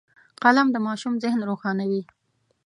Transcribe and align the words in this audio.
قلم 0.43 0.67
د 0.71 0.77
ماشوم 0.87 1.13
ذهن 1.23 1.39
روښانوي 1.49 2.01